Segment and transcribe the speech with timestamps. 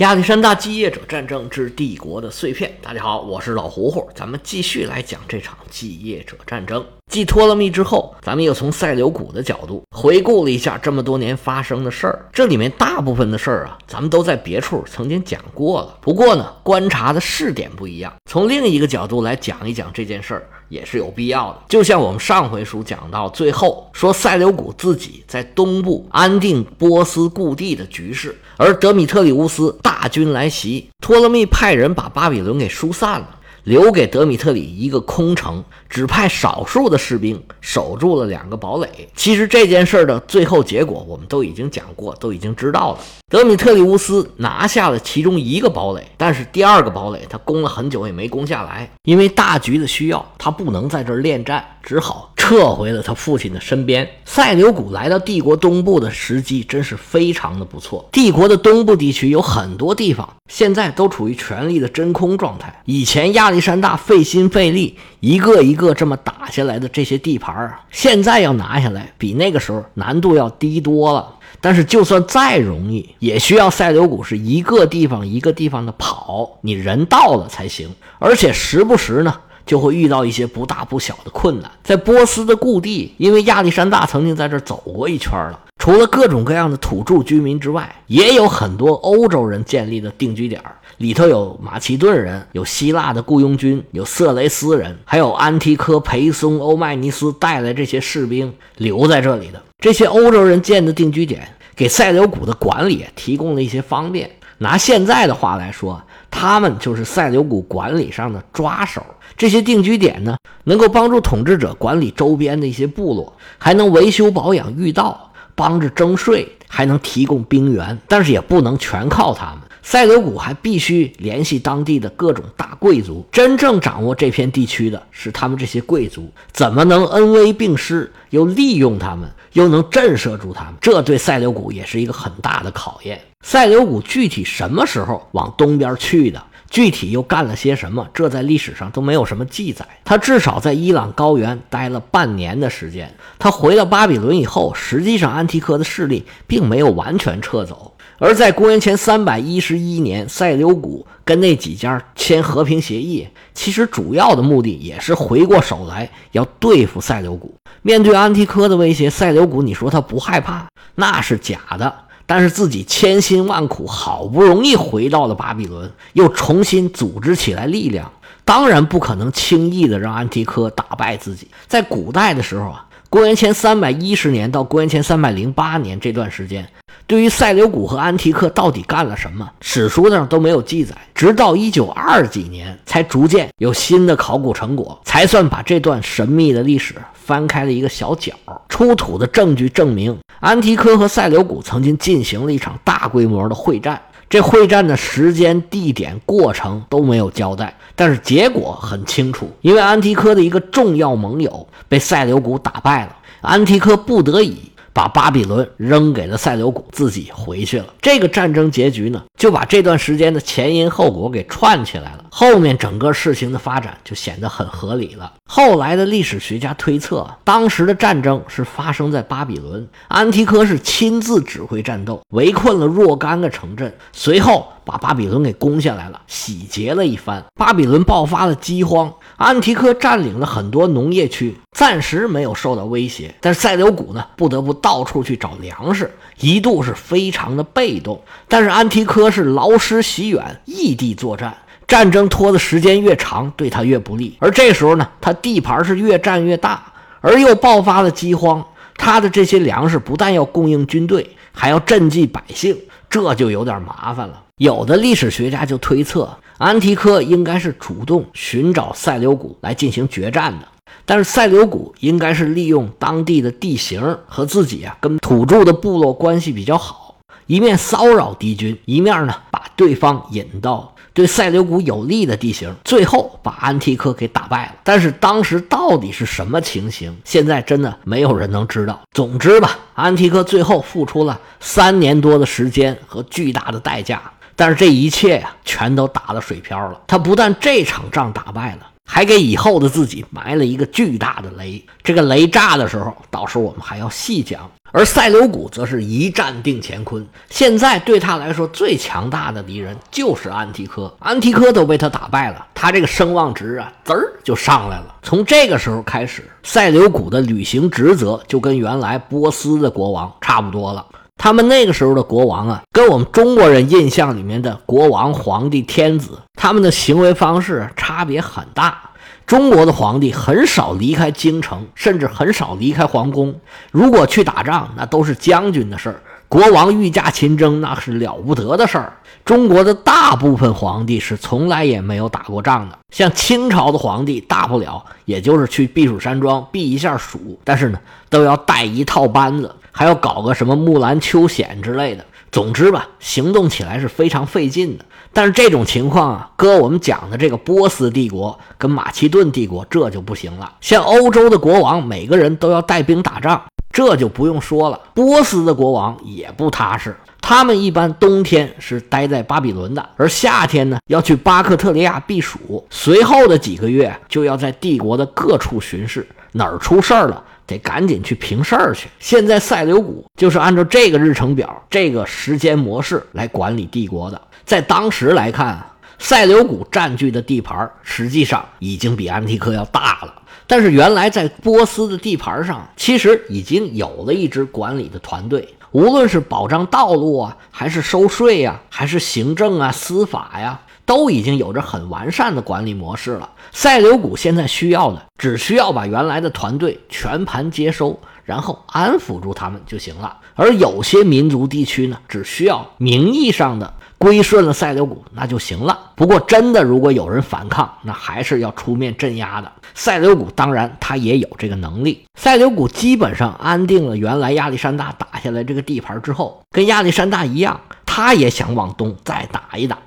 [0.00, 2.74] 亚历山大继业者战争之帝国的碎片。
[2.80, 6.82] 大家好，我是老胡胡，咱们继续来讲这场继业者战争。
[7.10, 12.28] 继托勒密之后，咱们又从塞琉古的角度回顾了一下这么多年发生的事儿。
[12.32, 15.98] 这里面大部分的事儿啊，咱们都在别处曾经讲过了。
[16.00, 21.58] 不过呢，观察的视点不一样，从另一个角度来讲一讲这件事儿也是有必要的。
[21.68, 33.38] 就像我们上回书讲到最后，说塞琉古自己在东部安定波斯故地的局势，而德米特里乌斯大军来袭，托勒密派人把巴比伦给疏散了。
[33.64, 38.88] 留给德米特里一个空城，只派少数的士兵守住了两个堡垒。
[39.16, 42.98] 其实这件事的最后结果，我们都已经讲过，都已经知道了。
[43.28, 54.08] 德米特里乌斯拿下了其中一个堡垒，但是第二个堡垒他攻了很久也没攻下来，因为大局的需要，他不能在这儿恋战，只好撤回了他父亲的身边。
[54.24, 58.08] 塞琉古来到帝国东部的时机真是非常的不错。
[58.10, 63.30] 帝国的东部地区有很多地方现在都处于权力的真空状态，以前。
[63.30, 71.36] 亚历山大费心费力，一个一个这么打下来的这些地盘啊，现在要拿下来，比那个时候难度要低多了。
[71.60, 77.90] 但是就算再容易，也需要塞琉古是一个地方一个地方的跑，你人到了才行。
[78.18, 79.34] 而且时不时呢，
[79.66, 81.70] 就会遇到一些不大不小的困难。
[81.82, 85.60] 在波斯的故地，因为亚历山大曾经在这走过一圈了。
[85.76, 90.62] 除了各种各样的土著居民之外，也有很多欧洲人建立的定居点
[91.00, 99.62] 里头有马其顿人，有希腊的雇佣军，有色雷斯人，还有安提柯、裴松、欧迈尼斯带来这些士兵留在这里的。
[99.78, 104.30] 这些欧洲人建的定居点，给塞琉古的管理提供了一些方便。
[104.58, 109.02] 拿现在的话来说，他们就是塞琉古管理上的抓手。
[109.38, 115.28] 这些定居点呢，能够帮助统治者管理周边的一些部落，还能维修保养御道。
[115.56, 119.58] 帮着征税，还能提供兵源，但是也不能全靠他们。
[119.82, 126.30] 塞琉古还必须联系当地的各种大贵族，真正掌握这片地区的是他们这些贵族。
[126.52, 130.74] 怎么能恩威并施，又利用他们，又能震慑住他们？
[130.80, 133.20] 这对塞琉古也是一个很大的考验。
[133.44, 136.42] 塞琉古具体什么时候往东边去的？
[136.70, 138.08] 具体又干了些什么？
[138.14, 139.84] 这在历史上都没有什么记载。
[140.04, 143.12] 他至少在伊朗高原待了半年的时间。
[143.38, 147.92] 他回到巴比伦以后，实际上安提柯的势力并没有完全撤走。
[148.18, 157.54] 而在公元前三百一十一年，塞琉古跟那几家签和平协议，其实主要的目的也是回过手来要对付塞琉古。
[157.82, 161.92] 面对安提柯的威胁，塞琉古你说他不害怕，那是假的。
[162.30, 168.08] 但是自己千辛万苦，好不容易回到了巴比伦，又重新组织起来力量，
[168.44, 171.48] 当然不可能轻易的让安提柯打败自己。
[171.66, 176.64] 在古代的时候啊，公元前三百一十年到公元前三百零八年这段时间。
[177.10, 180.94] 对于塞琉古和安提克到底干了什么，史书上都没有记载。
[181.12, 188.32] 直到一九二几年，才逐渐有新的考古成果，才算把这段神秘的历史翻开了一个小角。
[188.68, 194.00] 出土的证据证明，安提柯和塞琉古曾经进行了一场大规模的会战。
[194.28, 204.69] 这会战的时间、地点、过程都没有交代，但是结果很清楚，因为安提柯的一个重要盟友被塞琉古打败了，安提柯不得已。
[204.92, 207.86] 把巴比伦扔给了塞琉古，自己回去了。
[208.00, 212.24] 这个战争结局呢，就把这段时间的前因后果给串起来了。
[212.32, 215.32] 后面整个事情的发展就显得很合理了。
[215.48, 227.44] 后来的历史学家推测，当时的战争是发生在巴比伦，安提柯是亲自指挥战斗，围困了若干个城镇，随后把巴比伦给攻下来了，洗劫了一番。
[227.56, 233.34] 巴比伦爆发了饥荒，安提柯占领了很多农业区，暂时没有受到威胁。
[233.40, 238.20] 但是塞琉古呢，不得不到处去找粮食，一度是非常的被动。
[238.48, 241.56] 但是安提柯是劳师袭远，异地作战。
[241.86, 244.36] 战争拖的时间越长，对他越不利。
[244.38, 248.64] 而这时候呢，他地盘是越占越大，而又爆发了饥荒，
[248.96, 252.76] 他的这些粮食不但要供应军队，还要赈济百姓，
[253.08, 254.40] 这就有点麻烦了。
[254.58, 260.68] 有的历史学家就推测，安提柯应该是主动寻找塞琉古来进行决战的，
[261.04, 267.16] 但是塞琉古应该是利用当地的地形和自己啊跟土著的部落关系比较好，
[267.46, 270.94] 一面骚扰敌军，一面呢把对方引到。
[271.12, 274.76] 对塞琉古有利的地形，最后把安提柯给打败了。
[274.84, 279.00] 但是当时到底是什么情形，现在真的没有人能知道。
[279.12, 284.22] 总之吧，安提柯最后付出了三年多的时间和巨大的代价，
[284.54, 287.00] 但是这一切呀，全都打了水漂了。
[287.08, 291.84] 他不但这场仗打败了，还给以后的自己埋了一个巨大的雷。
[292.00, 294.70] 这个雷炸的时候，到时候我们还要细讲。
[294.92, 297.24] 而塞琉古则是一战定乾坤。
[297.48, 305.14] 现在对他来说最强大的敌人就是安提柯，安提柯都被他打败了，他这个声望值啊，滋儿就上来了。
[305.22, 311.04] 从这个时候开始，塞琉古的履行职责就跟原来波斯的国王差不多了。
[311.42, 319.00] 他们那个时候的国王啊，跟我们中国人印象里面的国王、皇帝、天子，他们的行为方式差别很大。
[319.46, 323.58] 中国的皇帝很少离开京城，甚至很少离开皇宫。
[323.90, 326.20] 如果去打仗，那都是将军的事儿。
[326.46, 329.14] 国王御驾亲征，那是了不得的事儿。
[329.42, 332.98] 中国的大部分皇帝是从来也没有打过仗的。
[333.10, 337.98] 像清朝的皇帝，大不了也就是去避暑山庄避一下暑，但是呢，
[338.28, 339.74] 都要带一套班子。
[339.92, 345.04] 还要搞个什么木兰秋险之类的，总之吧，行动起来是非常费劲的。
[345.32, 350.72] 但是这种情况啊，搁我们讲的这个波斯帝国跟马其顿帝国，这就不行了。
[350.80, 354.98] 像欧洲的国王，每个人都要带兵打仗，这就不用说了。
[355.14, 367.40] 波斯的国王也不踏实，他们一般冬天是待在巴比伦的，而夏天呢要去巴克特利亚避暑，随后的几个月就要在帝国的各处巡视，哪儿出事儿了。
[367.70, 369.08] 得赶紧去平事儿去。
[369.18, 374.40] 现在塞琉古就是按照这个日程表、这个时间模式来管理帝国的。
[374.64, 375.84] 在当时来看，
[376.18, 380.34] 塞琉古占据的地盘实际上已经比安提柯要大了。
[380.66, 390.80] 但是原来在波斯的地盘上，其实已经有了一支管理的团队，无论是保障道路啊，还是收税呀，还是行政啊、司法呀。
[391.10, 393.50] 都已经有着很完善的管理模式了。
[393.72, 400.36] 塞琉古现在需要的，只需要把原来的团队全盘接收，然后安抚住他们就行了。
[400.54, 406.12] 而有些民族地区呢，只需要名义上的归顺了塞琉古，那就行了。
[406.14, 409.72] 不过，真的如果有人反抗，那还是要出面镇压的。
[409.96, 412.24] 塞琉古当然他也有这个能力。
[412.38, 419.98] 塞琉古基本上安定了原来亚历山大打下来这个地盘之后，跟亚历山大一样，他也想往东再打一打。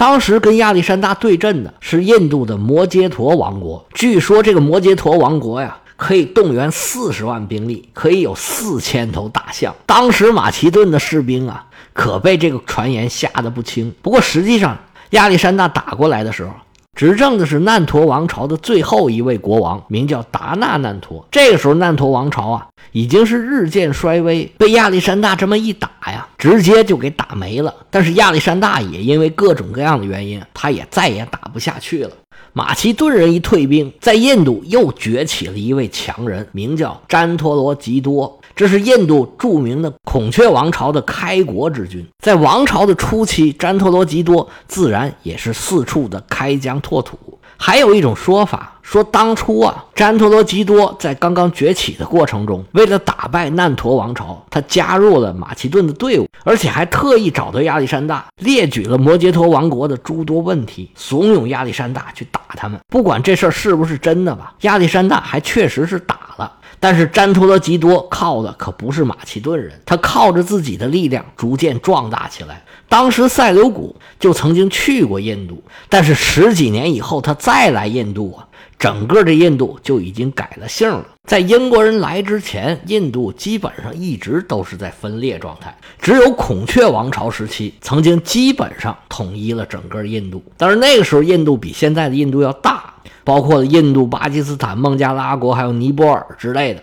[0.00, 3.84] 当时跟亚历山大对阵的是印度的摩羯陀王国。
[3.92, 9.74] 据说这个摩羯陀王国呀，可以动员四十万兵力，可以有四千头大象。
[9.84, 13.94] 当时马其顿的士兵啊，可被这个传言吓得不轻。
[14.00, 14.78] 不过实际上，
[15.10, 16.50] 亚历山大打过来的时候。
[16.96, 21.26] 执政的是难陀王朝的最后一位国王，名叫达纳难陀。
[21.30, 27.74] 这个时候，难陀王朝啊，已经是日渐衰微，被亚历山大这么一打呀，直接就给打没了。
[27.90, 32.10] 但是亚历山大也因为各种各样的原因，他也再也打不下去了。
[32.52, 38.39] 马其顿人一退兵，在印度又崛起了一位强人，名叫詹陀罗吉多。
[38.60, 47.18] 这是印度著名的孔雀王朝的开国之君，在王朝的初期，詹陀罗吉多自然也是四处的开疆拓土。
[47.56, 62.78] 还有一种说法说，当初啊，詹陀罗吉多在刚刚崛起的过程中，为了打败难陀王朝，他加入了马其顿的队伍，而且还特意找到亚历山大，列举了摩羯陀王国的诸多问题，怂恿亚历山大去打他们。
[62.90, 66.56] 不管这事儿是不是真的吧，亚历山大还确实是打了。
[66.78, 72.64] 但是詹托罗吉多靠的可不是马其顿人，他靠着自己的力量逐渐壮大起来。
[72.88, 78.48] 当时塞琉古就曾经去过印度，但是十几年以后他再来印度啊，
[78.78, 81.06] 整个的印度就已经改了姓了。
[81.28, 90.42] 在英国人来之前，印度基本上一直都是在分裂状态，只有孔雀王朝时期曾经基本上统一了整个印度。
[90.56, 92.79] 但是那个时候印度比现在的印度要大。
[93.24, 96.82] 包括印度、巴基斯坦、孟加拉国，还有尼泊尔之类的。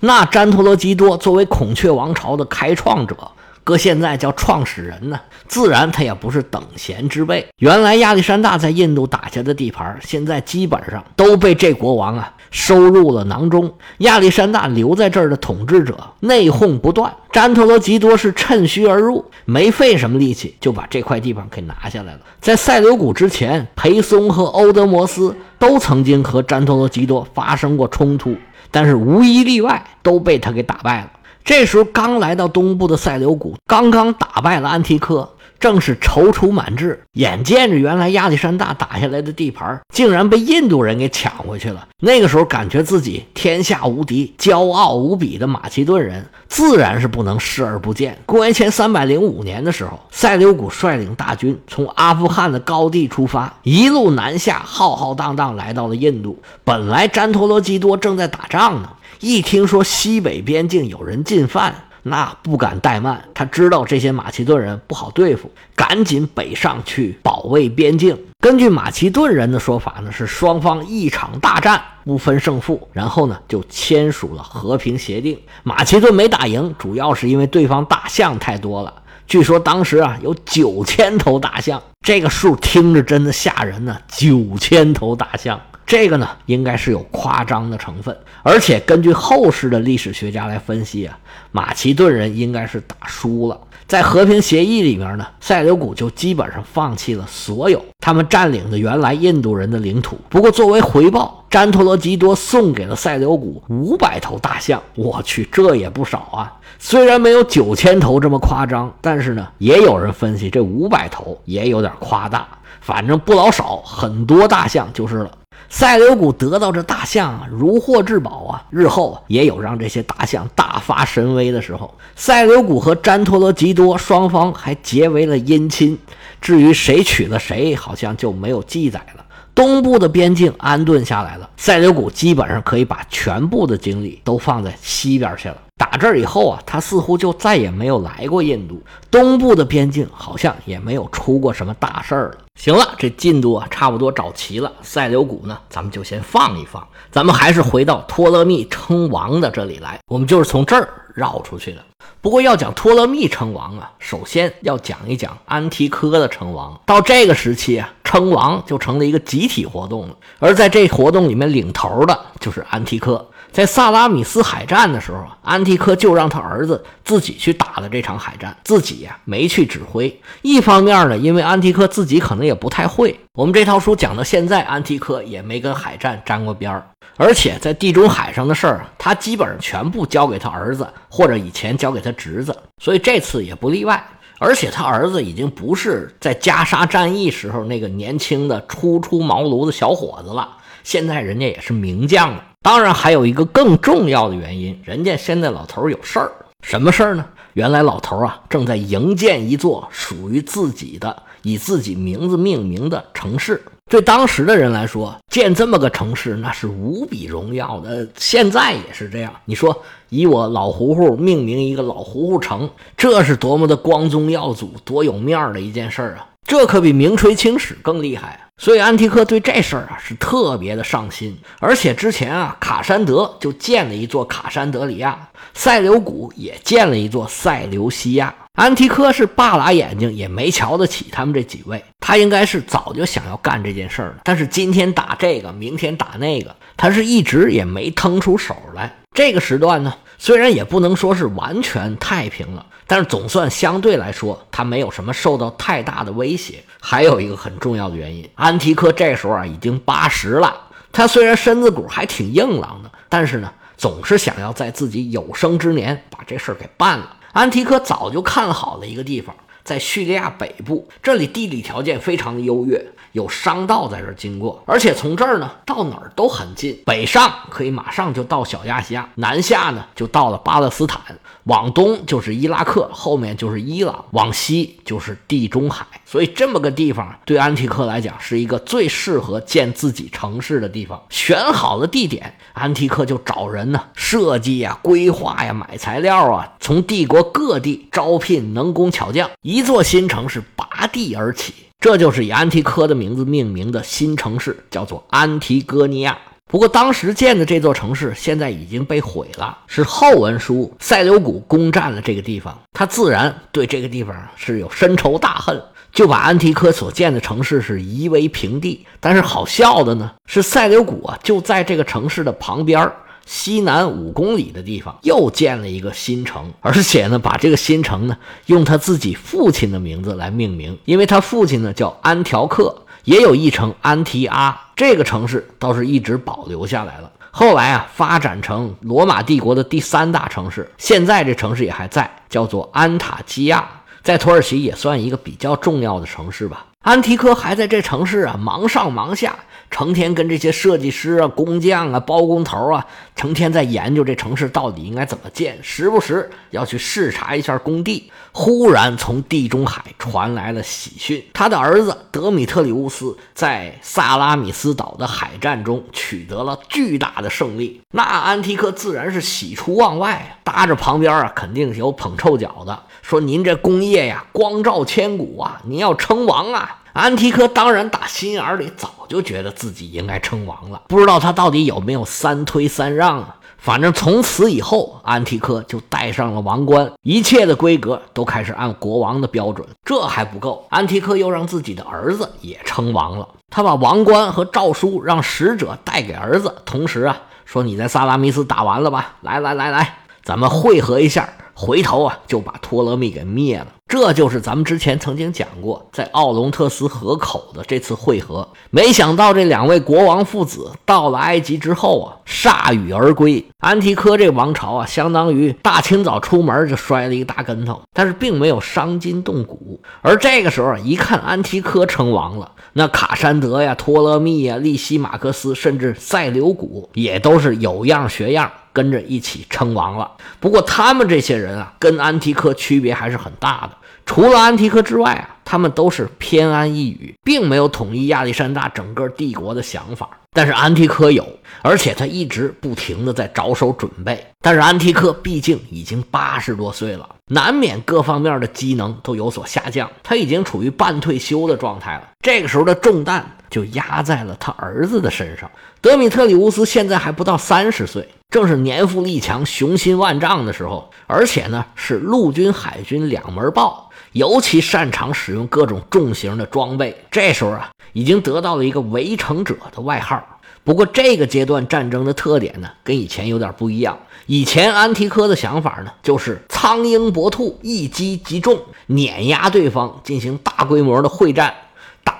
[0.00, 3.16] 那詹托罗基多作为孔雀王朝的开创者，
[3.64, 5.18] 搁现在叫创始人呢，
[5.48, 7.46] 自然他也不是等闲之辈。
[7.58, 12.30] 原来亚历山大在印度打下的地盘，现在基本上都被这国王啊。
[12.50, 17.12] 收入了囊中，亚历山大留在这儿的统治者内讧不断。
[17.32, 22.20] 詹托罗吉多是趁虚而入，没费什么力气就把这块地方给拿下来了。
[22.40, 28.36] 在塞琉古之前，裴松和欧德摩斯都曾经和詹托罗吉多发生过冲突，
[28.70, 31.10] 但是无一例外都被他给打败了。
[31.44, 35.30] 这时候刚来到东部的塞琉古，刚刚打败了安提柯。
[35.60, 41.88] 正是踌躇满志，眼见着原来亚历山大打下来的地盘竟然被印度人给抢回去了。
[42.00, 48.18] 那个时候，感觉自己天下无敌、骄傲无比的马其顿人，自然是不能视而不见。
[48.26, 56.38] 公元前三百零五年的时候，塞琉古率领大军从阿富汗的高地出发，一路南下，浩浩荡荡来到了印度。
[56.62, 58.90] 本来詹陀罗基多正在打仗呢，
[59.24, 61.74] 一听说西北边境有人进犯。
[62.06, 68.14] 那不敢怠慢，他知道这些马其顿人不好对付，赶紧北上去保卫边境。
[68.40, 75.40] 根据马其顿人的说法呢，是双方一场大战不分胜负，然后呢就签署了和平协定。
[75.62, 78.92] 马其顿没打赢，主要是因为对方大象太多了。
[79.26, 83.96] 据说当时啊有九千头大象，这个数听着真的吓人呢。
[84.08, 88.16] 九千头大象，这个呢应该是有夸张的成分。
[88.42, 91.18] 而且根据后世的历史学家来分析啊，
[91.52, 93.58] 马其顿人应该是打输了。
[93.86, 100.18] 在和平协议里面呢，塞琉古就基本上放弃了所有他们占领的原来印度人的领土。
[100.30, 104.82] 不过作为回报，詹托罗基多送给了塞琉古五百头大象。
[104.94, 106.50] 我去，这也不少啊！
[106.78, 112.48] 虽然没有九千头这么夸张，但是呢，也有人分析这五百头也有点夸大。
[112.80, 115.30] 反正不老少，很多大象就是了。
[115.68, 118.64] 塞琉古得到这大象啊，如获至宝啊！
[118.70, 121.92] 日后也有让这些大象大发神威的时候。
[122.14, 125.98] 塞琉古和詹托罗吉多双方还结为了姻亲，
[126.40, 129.24] 至于谁娶了谁，好像就没有记载了。
[129.54, 135.56] 东部的边境安顿下来了，塞琉古基本上可以把全部的精力都放在西边去了。
[135.76, 142.38] 打这儿以后啊，他似乎就再也没有来过印度东部的边境，好像也没有出过什么大事儿了。
[142.60, 144.70] 行了，这进度啊差不多找齐了。
[144.82, 149.98] 塞琉古呢，咱们就先放一放，咱们还是回到托勒密称王的这里来。
[150.06, 151.82] 我们就是从这儿绕出去的。
[152.20, 156.80] 不过要讲托勒密称王啊，首先要讲一讲安提柯的称王。
[156.86, 163.26] 到这个时期啊，称王就成了一个集体活动了，而在这活动里面领头的就是安提柯。
[163.54, 170.20] 在萨拉米斯海战的时候啊，安提柯就让他儿子自己去打了这场海战，自己呀没去指挥。
[170.42, 173.16] 一方面呢，因为安提柯自己可能也不太会。
[173.34, 176.84] 我们这套书讲到现在，安提柯也没跟海战沾过边儿，
[177.16, 184.04] 而且在地中海上的事儿，他基本上全部交给他儿子，或者以前交给他侄子，所以这次也不例外。
[184.40, 192.42] 而且他儿子已经不是在加沙战役时候那个年轻的初出茅庐的小伙子了，现在人家也是名将了。
[192.64, 197.22] 当然，还有一个更重要的原因，人家现在老头有事儿，什么事儿呢？
[197.52, 203.62] 原来老头啊正在营建一座属于自己的、以自己名字命名的城市。
[203.90, 208.08] 对当时的人来说，建这么个城市那是无比荣耀的。
[208.16, 209.30] 现在也是这样。
[209.44, 216.26] 你说，以我老胡胡命名一个老胡胡城，这是多么的光宗耀祖、多有面儿的一件事儿啊！
[216.46, 218.40] 这可比名垂青史更厉害啊！
[218.58, 228.34] 所以安提柯对这事儿啊是特别的上心，而且之前啊卡山德就建了一座卡山德里亚，塞琉古也建了一座塞琉西亚。
[228.52, 238.94] 安提柯是半拉眼睛也没瞧得起他们这几位，他应该是早就想要干这件事儿了，但是今天打这个，明天打那个，他是一直也没腾出手来。
[239.12, 242.66] 这个时段呢，虽然也不能说是完全太平了。
[242.86, 246.62] 但是总算相对来说，他没有什么受到太大的威胁。
[246.80, 250.54] 还有一个很重要的原因，安提柯这时候啊已经八十了。
[250.92, 257.16] 他虽然身子骨还挺硬朗的，但是呢，总是想要在自己有生之年把这事儿给办了。
[257.32, 262.84] 安提柯早就看好了一个地方，在叙利亚北部，这里地理条件非常的优越。
[263.12, 266.76] 有商道在这儿经过，而且从这儿呢到哪儿都很近。
[266.84, 271.00] 北上可以马上就到小亚细亚，南下呢就到了巴勒斯坦，
[271.44, 275.86] 往东就是伊拉克，后面就是伊朗，往西就是地中海。
[276.04, 281.00] 所以这么个地方对安提克来讲是一个最适合建自己城市的地方。
[281.08, 291.54] 选好了地点，安提克就找人呢设计呀、规划呀、买材料啊，从帝国各地招聘能工巧匠，一一座新城市拔地而起。
[291.78, 296.18] 这就是以安提柯的名字命名的新城市，叫做安提戈尼亚。
[296.48, 308.84] 不过当时建的这座城市现在已经被毁了，是后文书塞琉古攻占了这个地方，他自然对这个地方是有深仇大恨，就把安提柯所建的城市是夷为平地。
[308.98, 312.90] 但是好笑的呢，是塞琉古啊就在这个城市的旁边
[313.26, 318.16] 西南五公里的地方又建了一个新城，而且呢，把这个新城呢
[318.46, 327.10] 用他自己父亲的名字来命名，因为他父亲呢叫安条克，也有一城安提阿，这个城市倒是一直保留下来了。
[327.30, 333.68] 后来啊，发展成罗马帝国的第三大城市，现在这城市也还在，叫做安塔基亚，
[334.02, 336.66] 在土耳其也算一个比较重要的城市吧。
[336.82, 339.34] 安提柯还在这城市啊忙上忙下。
[339.74, 348.08] 成天跟这些设计师啊、工匠啊、包工头啊，成天在研究这城市到底应该怎么建，时不时要去视察一下工地。
[348.30, 357.80] 忽然从地中海传来了喜讯，他的儿子德米特里乌斯在萨拉米斯岛的海战中取得了巨大的胜利。
[357.90, 366.82] 那安提柯自然是喜出望外啊，搭着旁边啊，肯定有捧臭脚的，说您这功业呀，光照千古啊，您要称王啊。
[366.92, 373.36] 安提柯当然打心眼里早就觉得自己应该称王了，不知道他到底有没有三推三让啊？
[373.58, 379.66] 反正从此以后，安提柯就戴上了王冠，一切的规格都开始按国王的标准。
[379.84, 383.26] 这还不够，安提柯又让自己的儿子也称王了。
[383.48, 389.14] 他把王冠和诏书让使者带给儿子，同时啊说：“你在萨拉米斯打完了吧？
[389.22, 393.68] 来来来来，咱们会合一下。”回头啊，就把托勒密给灭了。
[393.86, 398.48] 这就是咱们之前曾经讲过，在奥隆特斯河口的这次会合。
[398.70, 403.44] 没想到这两位国王父子到了埃及之后啊，铩羽而归。
[403.58, 409.80] 安提柯这王朝啊，相当于大清早出门就摔了一个大跟头，但是并没有伤筋动骨。
[410.02, 418.50] 而这个时候一看安提柯称王了，那卡山德呀、托勒密呀、利西马克斯，甚至塞琉古也都是有样学样。
[418.74, 420.10] 跟着一起称王了。
[420.38, 423.70] 不过他们这些人啊，跟安提柯区别还是很大的。
[424.04, 430.10] 除了安提柯之外啊，他们都是偏安一隅，并没有统一亚历山大整个帝国的想法。
[430.36, 431.26] 但是安提柯有，
[431.62, 434.26] 而且他一直不停的在着手准备。
[434.42, 442.10] 但是安提柯毕竟已经八十多岁了，难免各方面的机能都有所下降，他已经处于半退休的状态了。
[442.20, 445.50] 这个时候的重担就压在了他儿子的身上。
[445.80, 448.06] 德米特里乌斯现在还不到三十岁。
[448.28, 457.04] 正是年富力强、雄心万丈的时候，而且呢是陆军、海军两门报，尤其擅长使用各种重型的装备。
[457.12, 460.20] 这时候啊，已经得到了一个“围城者”的外号。
[460.64, 463.98] 不过这个阶段战争的特点呢，跟以前有点不一样。
[464.26, 471.52] 以前安提柯的想法呢，就是苍鹰搏兔，一击即中，碾压对方，进行大规模的会战，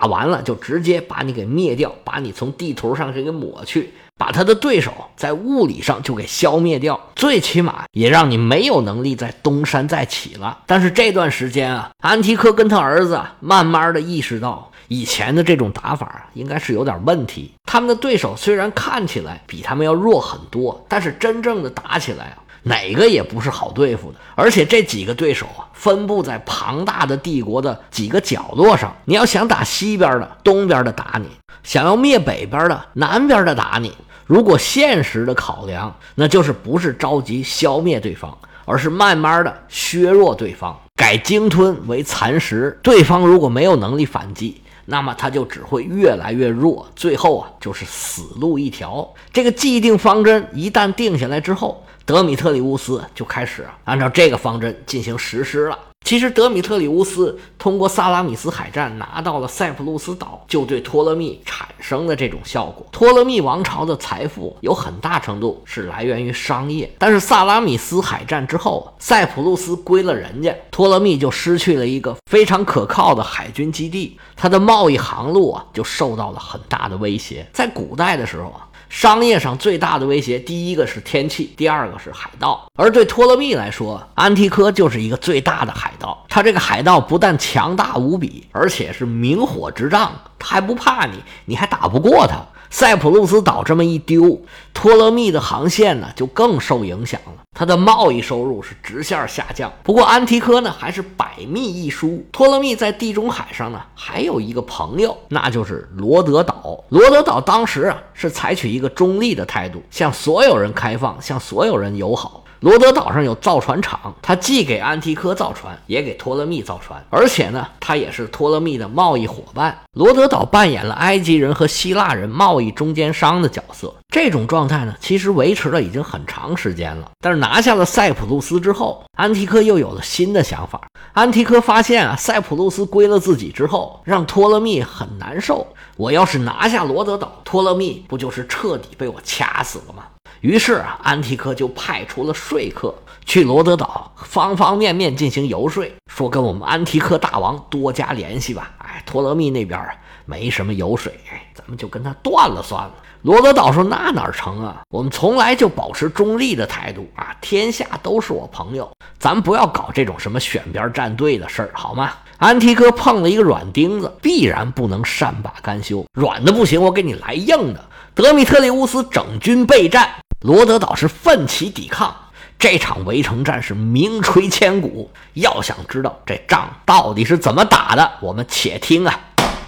[0.00, 3.92] 打完了就直接把你给灭掉，把你从地图上给抹去。
[4.16, 10.60] 把他的对手在物理上就给消灭掉，最起码也让你没有能力再东山再起了。
[10.66, 17.52] 但是这段时间啊，安提柯跟他儿子慢慢的意识到，以前的这种打法应该是有点问题。
[17.64, 24.18] 他们的对手虽然看起来比他们要弱很多，但是真正的打起来啊，哪个也不是好对付的。
[24.34, 28.94] 而且这几个对手啊，分布在庞大的帝国的几个角落上。
[29.04, 31.28] 你要想打西边的，东边的打你；
[31.62, 33.92] 想要灭北边的，南边的打你。
[34.26, 42.78] 如果现实的考量，那就是不是着急消灭对方，而是慢慢的削弱对方，改鲸吞为蚕食。
[42.82, 49.12] 对方如果没有能力反击，那么他就只会越来越弱，最后啊就是死路一条。
[49.32, 55.78] 这个既定方针一旦定下来之后，德米特里乌斯就开始按照这个方针进行实施了。
[56.04, 62.86] 其实德米特里乌斯通过萨拉米斯海战拿到了塞浦路斯岛，就对托勒密产生了这种效果。
[62.92, 77.48] 托勒密王朝的财富有很大程度是来源于商业，但是萨拉米斯海战之后，塞浦路斯归了人家，托勒密就失去了一个非常可靠的海军基地，他的贸易航路啊就受到了很大的威胁。
[77.54, 78.68] 在古代的时候啊。
[78.94, 82.64] 商业上最大的威胁，第一个是天气，第二个是海盗。
[82.76, 86.24] 而对托勒密来说，安提柯就是一个最大的海盗。
[86.28, 92.36] 他这个海盗不但强大无比，而且是明火执仗，他还不怕你，你还打不过他。
[92.74, 99.72] 塞浦路斯岛这么一丢，托勒密的航线呢就更受影响了，他的贸易收入是直线下降。
[99.84, 106.82] 不过安提柯呢还是百密一疏，托勒密在地中海上呢还有一个朋友，那就是罗德岛。
[106.88, 112.42] 罗德岛当时啊是采取一个中立的态度，向所有人开放，向所有人友好。
[112.64, 119.78] 罗德岛上有造船厂，他既给安提柯造船，也给托勒密造船，而且呢，他也是托勒密的贸易伙伴。
[119.92, 123.94] 罗德岛扮演了埃及人和希腊人贸易中间商的角色。
[124.08, 127.10] 这种状态呢，其实维持了已经很长时间了。
[127.20, 130.80] 但是拿下了塞浦路斯之后，安提柯又有了新的想法。
[131.12, 135.66] 安提柯发现啊，塞浦路斯归了自己之后，让托勒密很难受。
[135.98, 140.04] 我要是拿下罗德岛，托勒密不就是彻底被我掐死了吗？
[140.44, 148.72] 于是啊，安提柯就派出了说客去罗德岛，方方面面进行游说，说跟我们安提柯大王多加联系吧。
[148.76, 149.88] 哎，托勒密那边啊
[150.26, 151.18] 没什么油水，
[151.54, 152.92] 咱们就跟他断了算了。
[153.22, 154.82] 罗德岛说：“那哪成啊？
[154.90, 166.04] 我们从来就保持中立的态度啊，天下都是我朋友，咱不要搞这种什么选边站队的事儿，好吗？”安提柯碰了一个软钉子，必然不能善罢甘休。
[166.12, 167.82] 软的不行，我给你来硬的。
[168.14, 170.08] 德米特里乌斯整军备战，
[170.44, 172.14] 罗德岛是奋起抵抗。
[172.58, 175.10] 这场围城战是名垂千古。
[175.32, 179.18] 要想知道这仗到底是怎么打的，我们且听啊，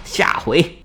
[0.05, 0.75] 下回。